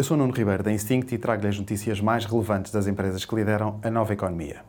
[0.00, 3.34] Eu sou Nuno Ribeiro da Instinct e trago-lhe as notícias mais relevantes das empresas que
[3.34, 4.62] lideram a nova economia.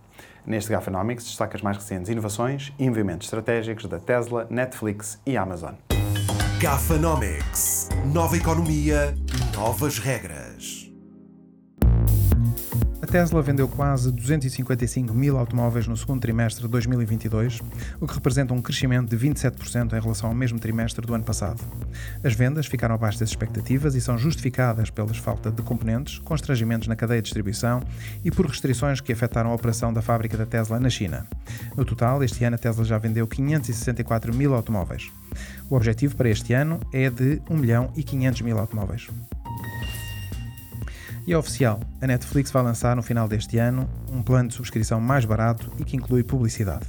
[0.46, 5.76] Neste Gafanomics destaca as mais recentes inovações e movimentos estratégicos da Tesla, Netflix e Amazon.
[6.60, 7.88] Gafanomics.
[8.14, 9.16] Nova economia,
[9.56, 10.41] novas regras.
[13.12, 17.60] Tesla vendeu quase 255 mil automóveis no segundo trimestre de 2022,
[18.00, 21.60] o que representa um crescimento de 27% em relação ao mesmo trimestre do ano passado.
[22.24, 26.96] As vendas ficaram abaixo das expectativas e são justificadas pela falta de componentes, constrangimentos na
[26.96, 27.84] cadeia de distribuição
[28.24, 31.28] e por restrições que afetaram a operação da fábrica da Tesla na China.
[31.76, 35.12] No total, este ano a Tesla já vendeu 564 mil automóveis.
[35.70, 39.10] O objetivo para este ano é de 1 milhão e 500 mil automóveis.
[41.28, 45.00] E é oficial, a Netflix vai lançar no final deste ano um plano de subscrição
[45.00, 46.88] mais barato e que inclui publicidade.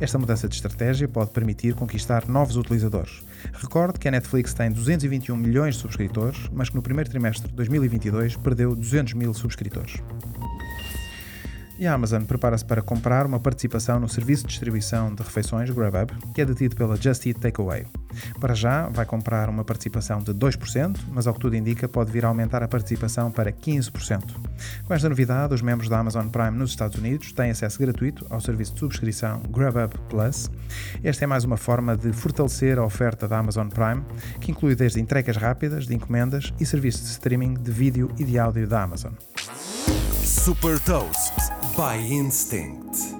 [0.00, 3.22] Esta mudança de estratégia pode permitir conquistar novos utilizadores.
[3.52, 7.54] Recorde que a Netflix tem 221 milhões de subscritores, mas que no primeiro trimestre de
[7.54, 9.96] 2022 perdeu 200 mil subscritores.
[11.78, 16.12] E a Amazon prepara-se para comprar uma participação no serviço de distribuição de refeições GrabUp,
[16.32, 17.84] que é detido pela Just Eat Takeaway.
[18.38, 22.24] Para já, vai comprar uma participação de 2%, mas ao que tudo indica, pode vir
[22.24, 24.22] a aumentar a participação para 15%.
[24.86, 28.40] Com esta novidade, os membros da Amazon Prime nos Estados Unidos têm acesso gratuito ao
[28.40, 30.48] serviço de subscrição GrabUp Plus.
[31.02, 34.04] Esta é mais uma forma de fortalecer a oferta da Amazon Prime,
[34.40, 38.38] que inclui desde entregas rápidas de encomendas e serviços de streaming de vídeo e de
[38.38, 39.12] áudio da Amazon.
[40.22, 43.13] Super Toast by Instinct.